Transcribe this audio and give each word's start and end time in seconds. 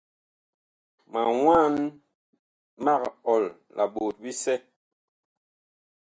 Ma 1.11 1.21
mwaan 1.39 1.75
mag 2.83 3.01
ɔl 3.33 3.43
la 3.75 3.83
ɓot 3.93 4.15
bisɛ. 4.23 4.55